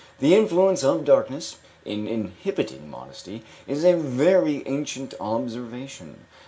[0.17, 6.25] This influence of darkness in inhibiting modesty is a very ancient observation.